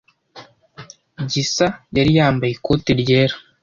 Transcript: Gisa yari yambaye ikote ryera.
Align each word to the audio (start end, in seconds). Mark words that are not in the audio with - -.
Gisa 1.31 1.67
yari 1.95 2.11
yambaye 2.17 2.51
ikote 2.53 2.89
ryera. 3.01 3.35